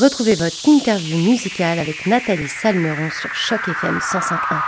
[0.00, 4.60] Retrouvez votre interview musicale avec Nathalie Salmeron sur Choc FM 105.1.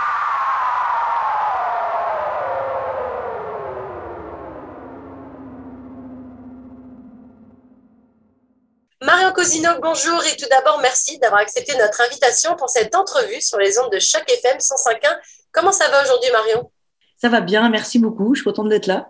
[9.01, 13.57] Marion Cosino, bonjour et tout d'abord merci d'avoir accepté notre invitation pour cette entrevue sur
[13.57, 15.13] les ondes de Choc FM 105.1.
[15.51, 16.71] Comment ça va aujourd'hui Marion?
[17.17, 19.09] Ça va bien, merci beaucoup, je suis contente d'être là.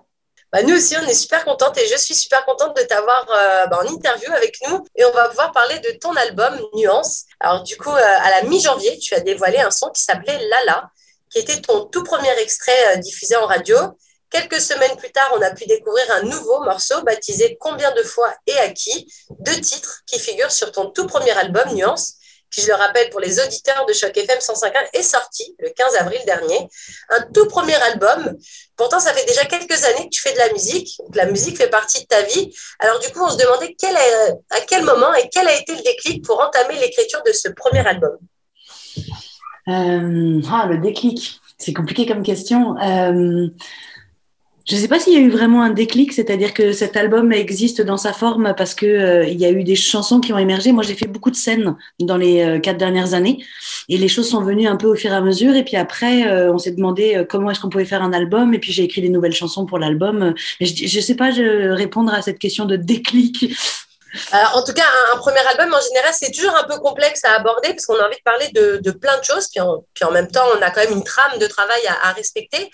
[0.53, 3.67] Bah, nous aussi, on est super contente et je suis super contente de t'avoir euh,
[3.67, 7.25] bah, en interview avec nous et on va pouvoir parler de ton album Nuance.
[7.41, 10.89] Alors du coup, euh, à la mi-janvier, tu as dévoilé un son qui s'appelait Lala,
[11.29, 13.77] qui était ton tout premier extrait euh, diffusé en radio.
[14.29, 18.33] Quelques semaines plus tard, on a pu découvrir un nouveau morceau baptisé Combien de fois
[18.45, 19.11] et à qui?
[19.39, 22.13] Deux titres qui figurent sur ton tout premier album Nuance
[22.51, 25.95] qui, je le rappelle pour les auditeurs de Choc FM 105.1, est sorti le 15
[25.95, 26.67] avril dernier.
[27.09, 28.35] Un tout premier album.
[28.75, 30.97] Pourtant, ça fait déjà quelques années que tu fais de la musique.
[31.13, 32.53] la musique fait partie de ta vie.
[32.79, 33.75] Alors, du coup, on se demandait
[34.49, 37.85] à quel moment et quel a été le déclic pour entamer l'écriture de ce premier
[37.85, 38.17] album?
[39.67, 41.39] Euh, Ah, le déclic.
[41.57, 42.77] C'est compliqué comme question.
[42.77, 43.47] Euh,
[44.67, 47.31] je ne sais pas s'il y a eu vraiment un déclic, c'est-à-dire que cet album
[47.31, 50.37] existe dans sa forme parce que euh, il y a eu des chansons qui ont
[50.37, 50.73] émergé.
[50.73, 53.41] Moi, j'ai fait beaucoup de scènes dans les euh, quatre dernières années
[53.87, 55.55] et les choses sont venues un peu au fur et à mesure.
[55.55, 58.53] Et puis après, euh, on s'est demandé comment est-ce qu'on pouvait faire un album.
[58.53, 60.33] Et puis j'ai écrit des nouvelles chansons pour l'album.
[60.59, 63.55] Je ne sais pas répondre à cette question de déclic.
[64.33, 67.69] en tout cas, un, premier album, en général, c'est toujours un peu complexe à aborder
[67.69, 68.49] parce qu'on a envie de parler
[68.81, 69.47] de, plein de choses.
[69.47, 72.69] Puis, en même temps, on a quand même une trame de travail à, respecter.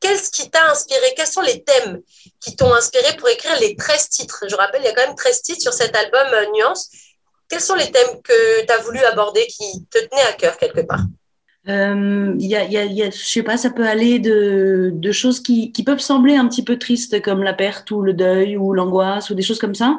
[0.00, 1.14] Qu'est-ce qui t'a inspiré?
[1.14, 2.00] Quels sont les thèmes
[2.40, 4.44] qui t'ont inspiré pour écrire les 13 titres?
[4.48, 6.90] Je rappelle, il y a quand même 13 titres sur cet album euh, Nuance.
[7.48, 10.80] Quels sont les thèmes que tu as voulu aborder qui te tenaient à cœur quelque
[10.80, 11.02] part?
[11.68, 15.12] Euh, y a, y a, y a, je sais pas, ça peut aller de, de
[15.12, 18.56] choses qui, qui, peuvent sembler un petit peu tristes, comme la perte ou le deuil
[18.56, 19.98] ou l'angoisse ou des choses comme ça.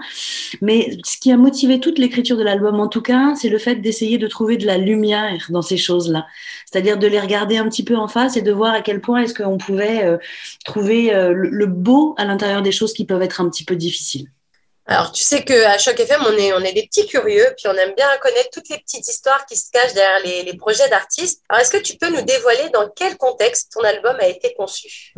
[0.62, 3.76] Mais ce qui a motivé toute l'écriture de l'album, en tout cas, c'est le fait
[3.76, 6.26] d'essayer de trouver de la lumière dans ces choses-là.
[6.66, 9.21] C'est-à-dire de les regarder un petit peu en face et de voir à quel point
[9.21, 10.17] est-ce qu'on pouvait euh,
[10.66, 14.27] trouver euh, le beau à l'intérieur des choses qui peuvent être un petit peu difficiles.
[14.91, 17.73] Alors, tu sais qu'à Choc FM, on est, on est des petits curieux, puis on
[17.75, 21.41] aime bien connaître toutes les petites histoires qui se cachent derrière les, projets d'artistes.
[21.47, 25.13] Alors, est-ce que tu peux nous dévoiler dans quel contexte ton album a été conçu?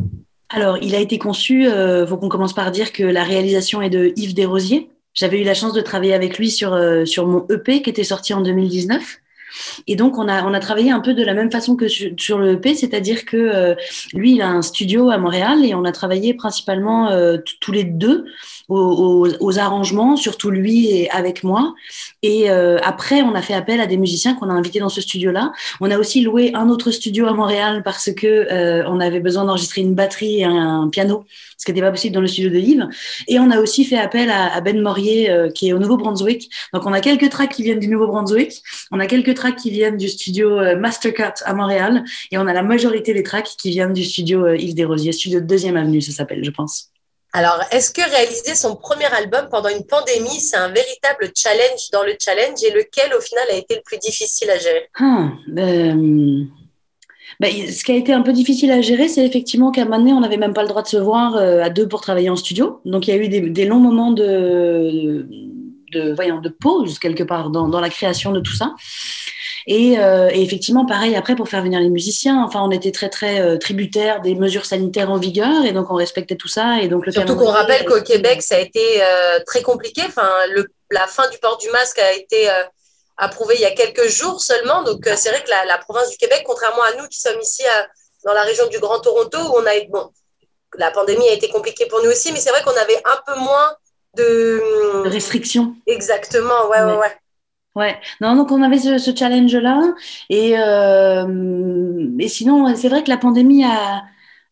[0.48, 3.82] Alors, il a été conçu, il euh, faut qu'on commence par dire que la réalisation
[3.82, 4.90] est de Yves Desrosiers.
[5.12, 8.04] J'avais eu la chance de travailler avec lui sur, euh, sur mon EP qui était
[8.04, 9.02] sorti en 2019.
[9.86, 12.38] Et donc, on a, on a travaillé un peu de la même façon que sur,
[12.38, 13.74] le EP, c'est-à-dire que euh,
[14.12, 17.10] lui, il a un studio à Montréal et on a travaillé principalement
[17.60, 18.24] tous les deux
[18.68, 21.74] aux, arrangements, surtout lui et avec moi.
[22.22, 25.00] Et euh, après, on a fait appel à des musiciens qu'on a invités dans ce
[25.00, 25.52] studio-là.
[25.80, 29.44] On a aussi loué un autre studio à Montréal parce que euh, on avait besoin
[29.44, 31.24] d'enregistrer une batterie et un, piano,
[31.58, 32.88] ce qui n'était pas possible dans le studio de Yves.
[33.28, 36.50] Et on a aussi fait appel à, Ben Morier, euh, qui est au Nouveau-Brunswick.
[36.72, 38.62] Donc, on a quelques tracks qui viennent du Nouveau-Brunswick.
[38.90, 42.04] On a quelques qui viennent du studio Mastercut à Montréal.
[42.30, 45.76] Et on a la majorité des tracks qui viennent du studio Yves Desrosiers, studio Deuxième
[45.76, 46.90] Avenue, ça s'appelle, je pense.
[47.36, 52.04] Alors, est-ce que réaliser son premier album pendant une pandémie, c'est un véritable challenge dans
[52.04, 54.88] le challenge et lequel, au final, a été le plus difficile à gérer?
[55.00, 56.46] Ah, ben,
[57.40, 59.98] ben, Ce qui a été un peu difficile à gérer, c'est effectivement qu'à un moment
[59.98, 62.30] donné, on n'avait même pas le droit de se voir euh, à deux pour travailler
[62.30, 62.80] en studio.
[62.84, 65.26] Donc, il y a eu des, longs moments de,
[65.90, 68.76] de, voyons, de pause, quelque part, dans, dans la création de tout ça.
[69.68, 73.40] Euh, et, effectivement, pareil, après, pour faire venir les musiciens, enfin, on était très, très
[73.40, 76.80] euh, tributaires des mesures sanitaires en vigueur et donc on respectait tout ça.
[76.82, 80.02] Et donc, le Surtout qu'on rappelle qu'au Québec, ça a été euh, très compliqué.
[80.06, 82.48] Enfin, le, la fin du port du masque a été
[83.16, 84.82] approuvée il y a quelques jours seulement.
[84.82, 87.62] Donc, c'est vrai que la, la, province du Québec, contrairement à nous qui sommes ici
[88.24, 90.10] dans la région du Grand Toronto, où on a bon,
[90.76, 93.38] la pandémie a été compliquée pour nous aussi, mais c'est vrai qu'on avait un peu
[93.38, 93.74] moins
[94.16, 95.74] de, de restrictions.
[95.86, 96.98] Exactement, ouais, ouais, ouais.
[96.98, 97.16] Ouais,
[98.20, 99.80] non, donc on avait ce, ce challenge-là.
[100.30, 104.04] Et, euh, et sinon, c'est vrai que la pandémie a,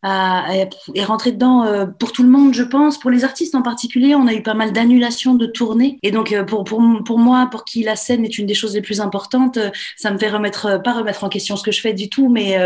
[0.04, 2.98] est rentré dedans euh, pour tout le monde, je pense.
[2.98, 5.98] Pour les artistes en particulier, on a eu pas mal d'annulations de tournées.
[6.02, 8.74] Et donc, euh, pour, pour, pour moi, pour qui la scène est une des choses
[8.74, 11.80] les plus importantes, euh, ça me fait remettre, pas remettre en question ce que je
[11.80, 12.58] fais du tout, mais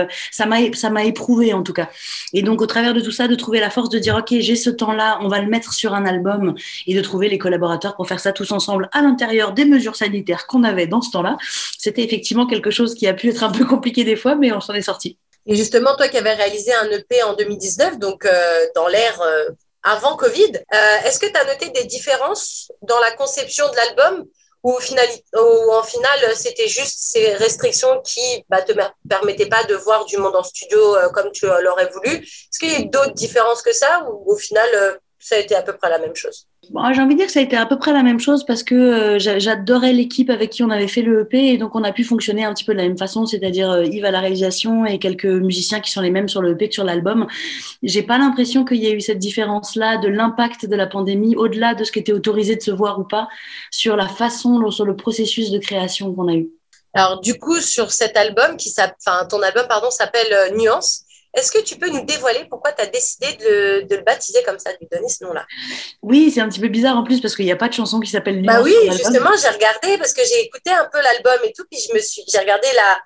[0.46, 1.88] m'a ça m'a éprouvé en tout cas.
[2.32, 4.56] Et donc, au travers de tout ça, de trouver la force de dire, OK, j'ai
[4.56, 6.54] ce temps-là, on va le mettre sur un album
[6.86, 10.46] et de trouver les collaborateurs pour faire ça tous ensemble à l'intérieur des mesures sanitaires
[10.46, 11.36] qu'on avait dans ce temps-là.
[11.78, 14.60] C'était effectivement quelque chose qui a pu être un peu compliqué des fois, mais on
[14.60, 15.18] s'en est sorti.
[15.46, 19.48] Et justement, toi qui avais réalisé un EP en 2019, donc euh, dans l'ère euh,
[19.82, 24.24] avant Covid, euh, est-ce que tu as noté des différences dans la conception de l'album
[24.64, 28.72] ou, en final, c'était juste ces restrictions qui ne bah, te
[29.08, 32.16] permettaient pas de voir du monde en studio comme tu l'aurais voulu?
[32.16, 35.62] Est-ce qu'il y a d'autres différences que ça ou au final, ça a été à
[35.62, 37.66] peu près la même chose bon, J'ai envie de dire que ça a été à
[37.66, 41.02] peu près la même chose parce que euh, j'adorais l'équipe avec qui on avait fait
[41.02, 43.26] le EP et donc on a pu fonctionner un petit peu de la même façon,
[43.26, 46.52] c'est-à-dire euh, Yves à la réalisation et quelques musiciens qui sont les mêmes sur le
[46.52, 47.26] EP que sur l'album.
[47.82, 51.74] J'ai pas l'impression qu'il y a eu cette différence-là de l'impact de la pandémie au-delà
[51.74, 53.26] de ce qui était autorisé de se voir ou pas
[53.72, 56.50] sur la façon, sur le processus de création qu'on a eu.
[56.94, 61.02] Alors du coup, sur cet album, qui enfin ton album pardon s'appelle euh, Nuance,
[61.36, 64.72] est-ce que tu peux nous dévoiler pourquoi tu as décidé de, le baptiser comme ça,
[64.72, 65.46] de lui donner ce nom-là?
[66.02, 68.00] Oui, c'est un petit peu bizarre en plus parce qu'il n'y a pas de chanson
[68.00, 68.42] qui s'appelle.
[68.44, 71.78] Bah oui, justement, j'ai regardé parce que j'ai écouté un peu l'album et tout, puis
[71.80, 72.98] je me suis, j'ai regardé la,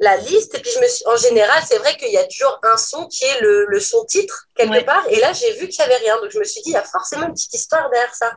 [0.00, 2.58] la liste et puis je me suis, en général, c'est vrai qu'il y a toujours
[2.62, 5.92] un son qui est le, son titre quelque part et là j'ai vu qu'il n'y
[5.92, 8.14] avait rien, donc je me suis dit il y a forcément une petite histoire derrière
[8.14, 8.32] ça.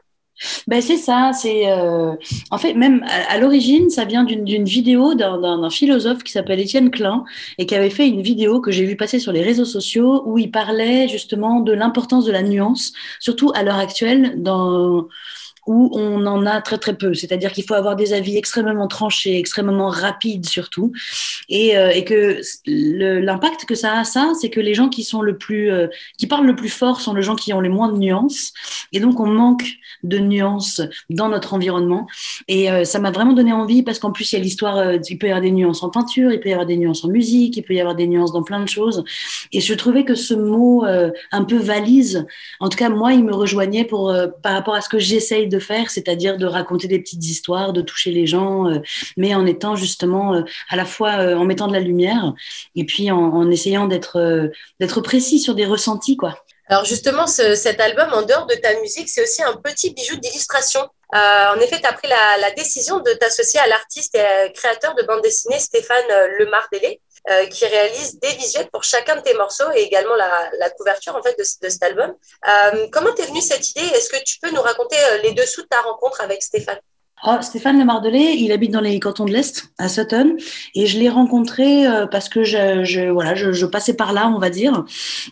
[0.67, 2.13] Ben c'est ça, c'est euh,
[2.49, 7.23] en fait même à, l'origine ça vient d'une vidéo d'un philosophe qui s'appelle Étienne Klein
[7.57, 10.37] et qui avait fait une vidéo que j'ai vu passer sur les réseaux sociaux où
[10.37, 15.07] il parlait justement de l'importance de la nuance, surtout à l'heure actuelle dans
[15.67, 17.13] où on en a très très peu.
[17.13, 20.91] C'est-à-dire qu'il faut avoir des avis extrêmement tranchés, extrêmement rapides surtout,
[21.49, 25.21] et, euh, et que l'impact que ça a, ça, c'est que les gens qui sont
[25.21, 25.87] le plus, euh,
[26.17, 28.53] qui parlent le plus fort sont les gens qui ont les moins de nuances,
[28.91, 29.65] et donc on manque
[30.03, 30.81] de nuances
[31.11, 32.07] dans notre environnement.
[32.47, 35.17] Et euh, ça m'a vraiment donné envie parce qu'en plus il y a l'histoire, il
[35.19, 37.55] peut y avoir des nuances en peinture, il peut y avoir des nuances en musique,
[37.57, 39.03] il peut y avoir des nuances dans plein de choses.
[39.51, 42.25] Et je trouvais que ce mot un peu valise,
[42.59, 45.59] en tout cas moi, il me rejoignait pour par rapport à ce que j'essaye de
[45.59, 48.79] faire, c'est-à-dire de raconter des petites histoires, de toucher les gens, euh,
[49.17, 52.33] mais en étant justement euh, à la fois euh, en mettant de la lumière
[52.75, 54.49] et puis en, essayant d'être
[54.79, 56.43] d'être précis sur des ressentis, quoi.
[56.67, 60.79] Alors justement, cet album, en dehors de ta musique, c'est aussi un petit bijou d'illustration.
[61.11, 65.21] en effet, tu as pris la, décision de t'associer à l'artiste et créateur de bande
[65.21, 66.09] dessinée Stéphane
[66.39, 67.01] Lemardelé.
[67.29, 71.21] Euh, qui réalise des visuels pour chacun de tes morceaux et également la, couverture en
[71.21, 72.15] fait de, cet album.
[72.47, 73.85] Euh, comment t'es venue cette idée?
[73.93, 76.79] Est-ce que tu peux nous raconter euh, les dessous de ta rencontre avec Stéphane?
[77.23, 80.37] Oh, Stéphane Lemardelet, il habite dans les cantons de l'Est, à Sutton,
[80.73, 84.27] et je l'ai rencontré euh, parce que je, je voilà, je, je, passais par là,
[84.35, 84.85] on va dire,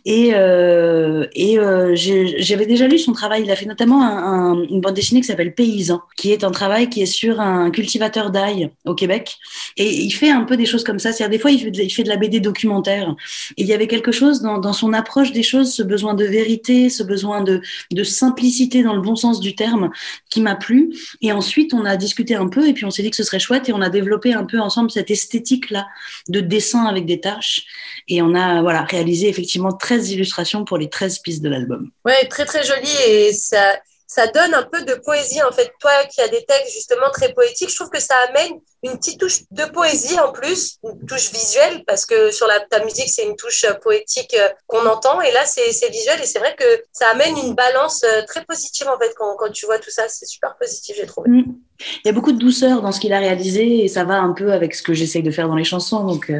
[0.06, 3.42] et, euh, et euh, j'avais déjà lu son travail.
[3.44, 6.90] Il a fait notamment un, une bande dessinée qui s'appelle Paysan, qui est un travail
[6.90, 9.38] qui est sur un cultivateur d'ail au Québec,
[9.76, 11.12] et il fait un peu des choses comme ça.
[11.12, 13.16] C'est-à-dire des fois, il fait, de, la BD documentaire.
[13.58, 16.26] Et il y avait quelque chose dans, dans son approche des choses, ce besoin de
[16.26, 17.62] vérité, ce besoin de,
[17.92, 19.90] de simplicité dans le bon sens du terme,
[20.30, 20.94] qui m'a plu.
[21.22, 23.70] Et ensuite, a discuté un peu et puis on s'est dit que ce serait chouette
[23.70, 25.88] et on a développé un peu ensemble cette esthétique-là
[26.28, 27.66] de dessin avec des tâches.
[28.08, 31.92] Et on a voilà, réalisé effectivement 13 illustrations pour les 13 pistes de l'album.
[32.06, 35.72] Ouais, très très joli et ça, ça donne un peu de poésie en fait.
[35.80, 39.20] Toi qui as des textes justement très poétiques, je trouve que ça amène une petite
[39.20, 43.24] touche de poésie en plus, une touche visuelle parce que sur la, ta musique c'est
[43.24, 46.66] une touche euh, poétique euh, qu'on entend et là c'est visuel et c'est vrai que
[46.92, 50.10] ça amène une balance euh, très positive en fait quand, quand tu vois tout ça.
[50.10, 51.30] C'est super positif j'ai trouvé.
[51.30, 51.56] Mm.
[52.04, 54.34] Il y a beaucoup de douceur dans ce qu'il a réalisé et ça va un
[54.34, 56.32] peu avec ce que j'essaye de faire dans les chansons donc.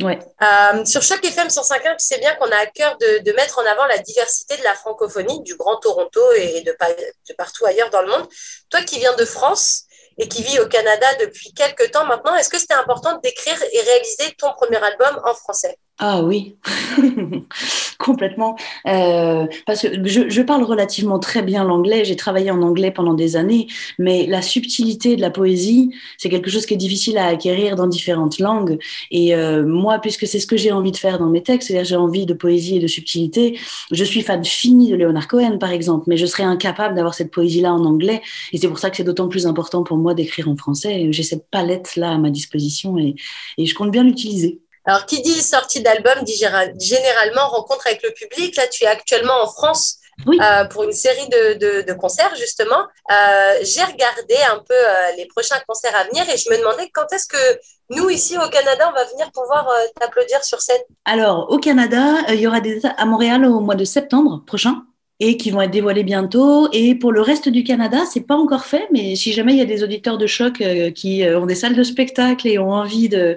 [0.00, 0.18] Ouais.
[0.42, 3.58] Euh, sur chaque FM 105.1, tu sais bien qu'on a à cœur de, de, mettre
[3.58, 7.90] en avant la diversité de la francophonie, du Grand Toronto et de, de, partout ailleurs
[7.90, 8.28] dans le monde.
[8.70, 9.84] Toi qui viens de France
[10.16, 13.80] et qui vis au Canada depuis quelques temps maintenant, est-ce que c'était important d'écrire et
[13.80, 15.76] réaliser ton premier album en français?
[16.00, 16.54] Ah oui,
[17.98, 18.54] complètement.
[18.86, 23.14] Euh, parce que je, je, parle relativement très bien l'anglais, j'ai travaillé en anglais pendant
[23.14, 23.66] des années,
[23.98, 27.88] mais la subtilité de la poésie, c'est quelque chose qui est difficile à acquérir dans
[27.88, 28.78] différentes langues.
[29.10, 31.88] Et euh, moi, puisque c'est ce que j'ai envie de faire dans mes textes, c'est-à-dire
[31.88, 33.58] j'ai envie de poésie et de subtilité,
[33.90, 37.32] je suis fan fini de Leonard Cohen, par exemple, mais je serais incapable d'avoir cette
[37.32, 38.22] poésie-là en anglais.
[38.52, 41.08] Et c'est pour ça que c'est d'autant plus important pour moi d'écrire en français.
[41.10, 43.16] J'ai cette palette-là à ma disposition et,
[43.58, 44.60] et je compte bien l'utiliser.
[44.88, 46.42] Alors, qui dit sortie d'album dit
[46.80, 48.56] généralement rencontre avec le public.
[48.56, 52.86] Là, tu es actuellement en France euh, pour une série de, concerts, justement.
[53.12, 56.88] Euh, j'ai regardé un peu euh, les prochains concerts à venir et je me demandais
[56.88, 60.80] quand est-ce que nous, ici au Canada, on va venir pouvoir t'applaudir sur scène?
[61.04, 64.84] Alors, au Canada, il y aura des à Montréal au mois de septembre prochain
[65.20, 66.68] et qui vont être dévoilés bientôt.
[66.72, 69.62] Et pour le reste du Canada, c'est pas encore fait, mais si jamais il y
[69.62, 72.72] a des auditeurs de choc euh, qui euh, ont des salles de spectacle et ont
[72.72, 73.36] envie de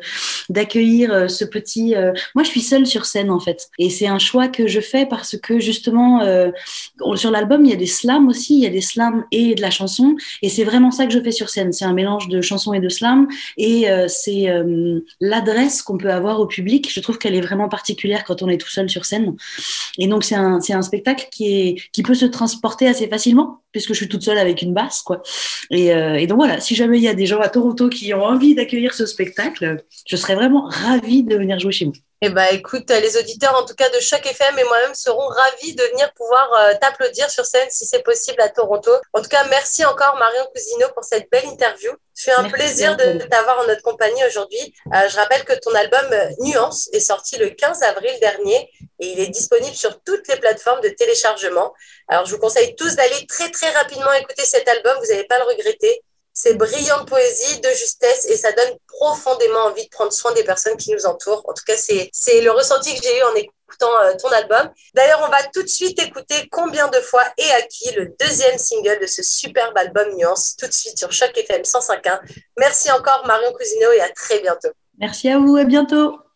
[0.50, 1.95] d'accueillir euh, ce petit,
[2.35, 5.05] moi je suis seule sur scène en fait, et c'est un choix que je fais
[5.05, 6.21] parce que justement
[7.15, 9.61] sur l'album il y a des slams aussi, il y a des slams et de
[9.61, 11.71] la chanson, et c'est vraiment ça que je fais sur scène.
[11.71, 14.47] C'est un mélange de chansons et de slams, et c'est
[15.19, 16.91] l'adresse qu'on peut avoir au public.
[16.91, 19.35] Je trouve qu'elle est vraiment particulière quand on est tout seul sur scène,
[19.97, 23.62] et donc c'est un c'est un spectacle qui est qui peut se transporter assez facilement
[23.72, 25.22] puisque je suis toute seule avec une basse quoi.
[25.72, 28.24] Euh, et donc voilà, si jamais il y a des gens à Toronto qui ont
[28.24, 31.94] envie d'accueillir ce spectacle, je serais vraiment ravie de venir jouer chez vous.
[32.24, 35.74] Eh ben, écoute, les auditeurs, en tout cas de Choc FM et moi-même, seront ravis
[35.74, 38.92] de venir pouvoir euh, t'applaudir sur scène si c'est possible à Toronto.
[39.13, 41.90] En tout cas, merci encore Marion Cousineau pour cette belle interview.
[42.13, 44.72] C'est un plaisir de t'avoir en notre compagnie aujourd'hui.
[44.94, 49.13] Euh, je rappelle que ton album euh, Nuance est sorti le 15 avril dernier et
[49.13, 51.74] il est disponible sur toutes les plateformes de téléchargement.
[52.08, 54.96] Alors, je vous conseille tous d'aller très, très rapidement écouter cet album.
[55.01, 56.04] Vous n'allez pas le regretter.
[56.43, 60.75] C'est brillante poésie, de justesse et ça donne profondément envie de prendre soin des personnes
[60.75, 61.43] qui nous entourent.
[61.48, 64.71] En tout cas, c'est le ressenti que j'ai eu en écoutant euh, ton album.
[64.95, 68.57] D'ailleurs, on va tout de suite écouter Combien de fois et à qui, le deuxième
[68.57, 72.19] single de ce superbe album Nuance, tout de suite sur Choc FM 105.1.
[72.57, 74.69] Merci encore Marion Cousineau et à très bientôt.
[74.98, 76.21] Merci à vous, à bientôt.